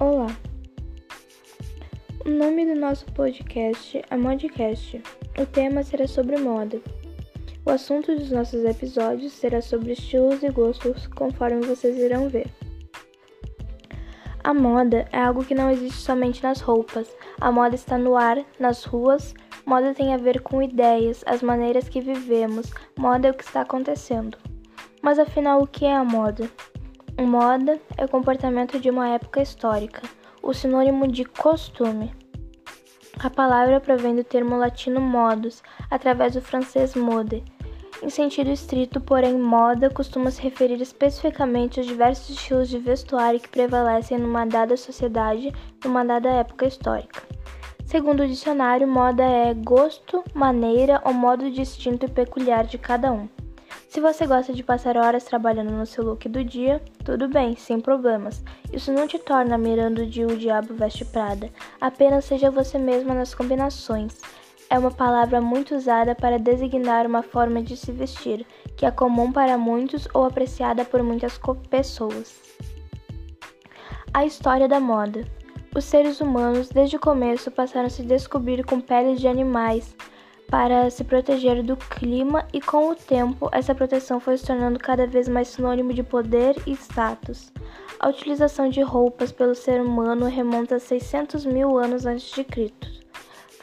Olá! 0.00 0.28
O 2.24 2.30
nome 2.30 2.64
do 2.64 2.76
nosso 2.78 3.04
podcast 3.06 4.00
é 4.08 4.16
Modcast. 4.16 5.02
O 5.36 5.44
tema 5.44 5.82
será 5.82 6.06
sobre 6.06 6.36
moda. 6.36 6.80
O 7.66 7.70
assunto 7.70 8.14
dos 8.14 8.30
nossos 8.30 8.64
episódios 8.64 9.32
será 9.32 9.60
sobre 9.60 9.94
estilos 9.94 10.40
e 10.44 10.50
gostos, 10.50 11.08
conforme 11.08 11.66
vocês 11.66 11.98
irão 11.98 12.28
ver. 12.28 12.46
A 14.44 14.54
moda 14.54 15.08
é 15.10 15.18
algo 15.18 15.44
que 15.44 15.54
não 15.54 15.68
existe 15.68 15.98
somente 15.98 16.44
nas 16.44 16.60
roupas. 16.60 17.12
A 17.40 17.50
moda 17.50 17.74
está 17.74 17.98
no 17.98 18.16
ar, 18.16 18.38
nas 18.56 18.84
ruas. 18.84 19.34
Moda 19.66 19.92
tem 19.94 20.14
a 20.14 20.16
ver 20.16 20.42
com 20.42 20.62
ideias, 20.62 21.24
as 21.26 21.42
maneiras 21.42 21.88
que 21.88 22.00
vivemos. 22.00 22.72
Moda 22.96 23.26
é 23.26 23.30
o 23.32 23.34
que 23.34 23.42
está 23.42 23.62
acontecendo. 23.62 24.38
Mas 25.02 25.18
afinal, 25.18 25.60
o 25.60 25.66
que 25.66 25.84
é 25.84 25.92
a 25.92 26.04
moda? 26.04 26.48
Moda 27.20 27.80
é 27.96 28.04
o 28.04 28.08
comportamento 28.08 28.78
de 28.78 28.88
uma 28.88 29.08
época 29.08 29.42
histórica, 29.42 30.02
o 30.40 30.54
sinônimo 30.54 31.08
de 31.08 31.24
costume. 31.24 32.14
A 33.18 33.28
palavra 33.28 33.80
provém 33.80 34.14
do 34.14 34.22
termo 34.22 34.56
latino 34.56 35.00
modus, 35.00 35.60
através 35.90 36.34
do 36.34 36.40
francês 36.40 36.94
mode. 36.94 37.42
Em 38.00 38.08
sentido 38.08 38.50
estrito, 38.50 39.00
porém, 39.00 39.36
moda 39.36 39.90
costuma 39.90 40.30
se 40.30 40.40
referir 40.40 40.80
especificamente 40.80 41.80
aos 41.80 41.88
diversos 41.88 42.30
estilos 42.30 42.68
de 42.68 42.78
vestuário 42.78 43.40
que 43.40 43.48
prevalecem 43.48 44.16
numa 44.16 44.46
dada 44.46 44.76
sociedade, 44.76 45.52
numa 45.84 46.04
dada 46.04 46.30
época 46.30 46.66
histórica. 46.66 47.20
Segundo 47.84 48.22
o 48.22 48.28
dicionário, 48.28 48.86
moda 48.86 49.24
é 49.24 49.52
gosto, 49.52 50.22
maneira 50.32 51.02
ou 51.04 51.12
modo 51.12 51.50
distinto 51.50 52.06
e 52.06 52.10
peculiar 52.10 52.64
de 52.64 52.78
cada 52.78 53.12
um. 53.12 53.28
Se 53.88 54.00
você 54.00 54.26
gosta 54.26 54.52
de 54.52 54.62
passar 54.62 54.98
horas 54.98 55.24
trabalhando 55.24 55.72
no 55.72 55.86
seu 55.86 56.04
look 56.04 56.28
do 56.28 56.44
dia, 56.44 56.82
tudo 57.02 57.26
bem, 57.26 57.56
sem 57.56 57.80
problemas. 57.80 58.44
Isso 58.70 58.92
não 58.92 59.08
te 59.08 59.18
torna 59.18 59.56
mirando 59.56 60.04
de 60.04 60.26
o 60.26 60.36
diabo 60.36 60.74
veste 60.74 61.06
Prada. 61.06 61.50
Apenas 61.80 62.26
seja 62.26 62.50
você 62.50 62.76
mesma 62.76 63.14
nas 63.14 63.34
combinações. 63.34 64.20
É 64.68 64.78
uma 64.78 64.90
palavra 64.90 65.40
muito 65.40 65.74
usada 65.74 66.14
para 66.14 66.38
designar 66.38 67.06
uma 67.06 67.22
forma 67.22 67.62
de 67.62 67.78
se 67.78 67.90
vestir, 67.90 68.46
que 68.76 68.84
é 68.84 68.90
comum 68.90 69.32
para 69.32 69.56
muitos 69.56 70.06
ou 70.12 70.26
apreciada 70.26 70.84
por 70.84 71.02
muitas 71.02 71.40
pessoas. 71.70 72.38
A 74.12 74.26
história 74.26 74.68
da 74.68 74.78
moda. 74.78 75.26
Os 75.74 75.86
seres 75.86 76.20
humanos, 76.20 76.68
desde 76.68 76.96
o 76.96 77.00
começo, 77.00 77.50
passaram 77.50 77.86
a 77.86 77.90
se 77.90 78.02
descobrir 78.02 78.66
com 78.66 78.80
peles 78.80 79.18
de 79.18 79.28
animais, 79.28 79.96
para 80.48 80.88
se 80.90 81.04
proteger 81.04 81.62
do 81.62 81.76
clima 81.76 82.46
e 82.52 82.60
com 82.60 82.90
o 82.90 82.94
tempo 82.94 83.48
essa 83.52 83.74
proteção 83.74 84.18
foi 84.18 84.36
se 84.36 84.46
tornando 84.46 84.78
cada 84.78 85.06
vez 85.06 85.28
mais 85.28 85.48
sinônimo 85.48 85.92
de 85.92 86.02
poder 86.02 86.56
e 86.66 86.72
status. 86.72 87.52
A 88.00 88.08
utilização 88.08 88.68
de 88.68 88.80
roupas 88.80 89.30
pelo 89.30 89.54
ser 89.54 89.80
humano 89.80 90.26
remonta 90.26 90.76
a 90.76 90.80
600 90.80 91.44
mil 91.44 91.78
anos 91.78 92.06
antes 92.06 92.30
de 92.30 92.44
Cristo. 92.44 92.88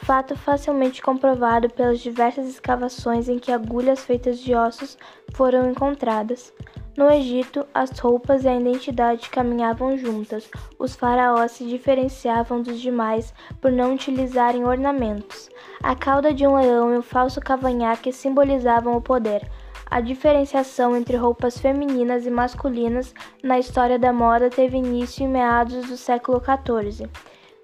Fato 0.02 0.36
facilmente 0.36 1.02
comprovado 1.02 1.68
pelas 1.68 1.98
diversas 1.98 2.46
escavações 2.46 3.28
em 3.28 3.38
que 3.38 3.50
agulhas 3.50 4.04
feitas 4.04 4.38
de 4.38 4.54
ossos 4.54 4.96
foram 5.34 5.68
encontradas. 5.68 6.52
No 6.96 7.10
Egito, 7.10 7.66
as 7.74 7.90
roupas 7.98 8.44
e 8.44 8.48
a 8.48 8.58
identidade 8.58 9.28
caminhavam 9.28 9.98
juntas. 9.98 10.48
Os 10.78 10.96
faraós 10.96 11.52
se 11.52 11.66
diferenciavam 11.66 12.62
dos 12.62 12.80
demais 12.80 13.34
por 13.60 13.70
não 13.70 13.92
utilizarem 13.92 14.64
ornamentos. 14.64 15.50
A 15.82 15.94
cauda 15.94 16.32
de 16.32 16.46
um 16.46 16.56
leão 16.56 16.94
e 16.94 16.96
o 16.96 17.02
falso 17.02 17.38
cavanhaque 17.38 18.10
simbolizavam 18.10 18.96
o 18.96 19.02
poder. 19.02 19.46
A 19.90 20.00
diferenciação 20.00 20.96
entre 20.96 21.18
roupas 21.18 21.58
femininas 21.58 22.24
e 22.24 22.30
masculinas 22.30 23.14
na 23.42 23.58
história 23.58 23.98
da 23.98 24.10
moda 24.10 24.48
teve 24.48 24.78
início 24.78 25.22
em 25.22 25.28
meados 25.28 25.86
do 25.88 25.98
século 25.98 26.42
XIV. 26.42 27.10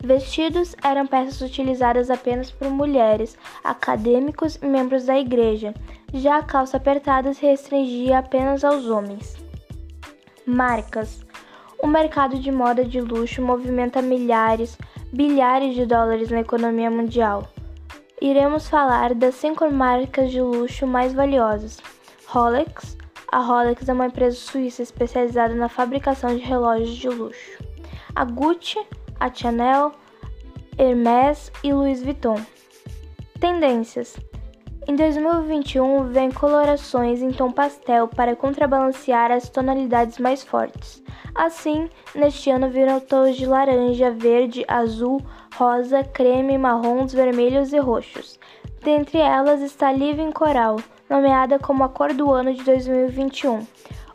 Vestidos 0.04 0.74
eram 0.82 1.06
peças 1.06 1.40
utilizadas 1.40 2.10
apenas 2.10 2.50
por 2.50 2.68
mulheres, 2.68 3.38
acadêmicos 3.62 4.56
e 4.56 4.66
membros 4.66 5.04
da 5.06 5.16
igreja. 5.16 5.72
Já 6.12 6.38
a 6.38 6.42
calça 6.42 6.76
apertada 6.76 7.32
se 7.32 7.46
restringia 7.46 8.18
apenas 8.18 8.64
aos 8.64 8.86
homens. 8.86 9.36
Marcas. 10.44 11.24
O 11.80 11.86
mercado 11.86 12.36
de 12.36 12.50
moda 12.50 12.84
de 12.84 13.00
luxo 13.00 13.40
movimenta 13.40 14.02
milhares, 14.02 14.76
bilhares 15.12 15.76
de 15.76 15.86
dólares 15.86 16.30
na 16.30 16.40
economia 16.40 16.90
mundial. 16.90 17.48
Iremos 18.20 18.68
falar 18.68 19.14
das 19.14 19.36
cinco 19.36 19.70
marcas 19.70 20.32
de 20.32 20.40
luxo 20.40 20.84
mais 20.84 21.12
valiosas. 21.12 21.80
Rolex. 22.26 22.96
A 23.30 23.38
Rolex 23.38 23.88
é 23.88 23.92
uma 23.92 24.06
empresa 24.06 24.36
suíça 24.36 24.82
especializada 24.82 25.54
na 25.54 25.68
fabricação 25.68 26.34
de 26.36 26.42
relógios 26.42 26.96
de 26.96 27.08
luxo. 27.08 27.62
A 28.16 28.24
Gucci 28.24 28.78
a 29.22 29.32
Chanel, 29.32 29.92
Hermès 30.76 31.52
e 31.62 31.72
Louis 31.72 32.02
Vuitton. 32.02 32.40
Tendências: 33.38 34.16
Em 34.88 34.96
2021 34.96 36.08
vem 36.08 36.28
colorações 36.32 37.22
em 37.22 37.30
tom 37.30 37.52
pastel 37.52 38.08
para 38.08 38.34
contrabalancear 38.34 39.30
as 39.30 39.48
tonalidades 39.48 40.18
mais 40.18 40.42
fortes. 40.42 41.00
Assim, 41.36 41.88
neste 42.16 42.50
ano 42.50 42.68
viram 42.68 42.98
tons 42.98 43.36
de 43.36 43.46
laranja, 43.46 44.10
verde, 44.10 44.64
azul, 44.66 45.22
rosa, 45.54 46.02
creme, 46.02 46.58
marrons, 46.58 47.14
vermelhos 47.14 47.72
e 47.72 47.78
roxos. 47.78 48.40
Dentre 48.82 49.18
elas 49.18 49.62
está 49.62 49.92
Living 49.92 50.32
Coral, 50.32 50.80
nomeada 51.08 51.60
como 51.60 51.84
a 51.84 51.88
cor 51.88 52.12
do 52.12 52.32
ano 52.32 52.52
de 52.52 52.64
2021. 52.64 53.64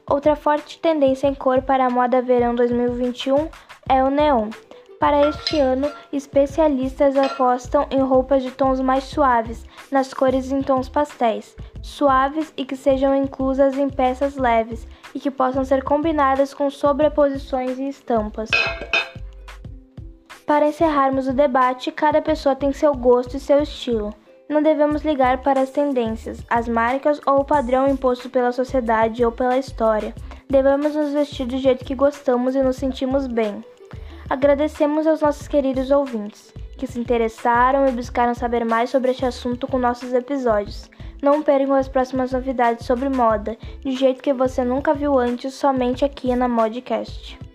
Outra 0.10 0.36
forte 0.36 0.80
tendência 0.80 1.28
em 1.28 1.34
cor 1.34 1.62
para 1.62 1.86
a 1.86 1.90
moda 1.90 2.22
verão 2.22 2.54
2021 2.54 3.48
é 3.88 4.04
o 4.04 4.10
neon. 4.10 4.50
Para 5.00 5.28
este 5.28 5.60
ano, 5.60 5.92
especialistas 6.12 7.16
apostam 7.16 7.86
em 7.92 8.02
roupas 8.02 8.42
de 8.42 8.50
tons 8.50 8.80
mais 8.82 9.04
suaves, 9.04 9.64
nas 9.92 10.12
cores 10.12 10.52
em 10.52 10.64
tons 10.64 10.90
pastéis, 10.90 11.56
suaves 11.84 12.52
e 12.58 12.66
que 12.66 12.76
sejam 12.76 13.16
inclusas 13.16 13.78
em 13.78 13.90
peças 13.90 14.38
leves 14.38 14.88
e 15.14 15.20
que 15.20 15.30
possam 15.30 15.64
ser 15.64 15.84
combinadas 15.84 16.52
com 16.52 16.68
sobreposições 16.72 17.78
e 17.78 17.88
estampas. 17.90 18.50
Para 20.48 20.68
encerrarmos 20.68 21.28
o 21.28 21.34
debate, 21.34 21.92
cada 21.92 22.20
pessoa 22.20 22.56
tem 22.56 22.74
seu 22.74 22.96
gosto 22.96 23.38
e 23.38 23.40
seu 23.40 23.62
estilo. 23.62 24.12
Não 24.50 24.64
devemos 24.64 25.04
ligar 25.04 25.44
para 25.44 25.62
as 25.62 25.70
tendências, 25.70 26.44
as 26.50 26.68
marcas 26.68 27.22
ou 27.28 27.42
o 27.42 27.46
padrão 27.46 27.88
imposto 27.88 28.32
pela 28.32 28.52
sociedade 28.52 29.24
ou 29.24 29.32
pela 29.32 29.60
história. 29.60 30.16
Devemos 30.50 30.96
nos 30.96 31.12
vestir 31.12 31.46
do 31.46 31.58
jeito 31.58 31.86
que 31.86 31.94
gostamos 31.94 32.56
e 32.56 32.64
nos 32.64 32.78
sentimos 32.78 33.28
bem. 33.28 33.64
Agradecemos 34.30 35.08
aos 35.08 35.22
nossos 35.22 35.48
queridos 35.48 35.90
ouvintes 35.90 36.54
que 36.78 36.86
se 36.86 37.00
interessaram 37.00 37.88
e 37.88 37.92
buscaram 37.92 38.36
saber 38.36 38.66
mais 38.66 38.90
sobre 38.90 39.12
este 39.12 39.26
assunto 39.26 39.68
com 39.68 39.80
nossos 39.80 40.14
episódios. 40.14 40.90
Não 41.22 41.42
percam 41.42 41.74
as 41.74 41.88
próximas 41.88 42.34
novidades 42.34 42.86
sobre 42.86 43.10
moda, 43.10 43.58
de 43.80 43.92
jeito 43.92 44.22
que 44.22 44.34
você 44.34 44.64
nunca 44.64 44.94
viu 44.94 45.18
antes, 45.18 45.54
somente 45.54 46.06
aqui 46.06 46.36
na 46.36 46.48
Modcast. 46.48 47.47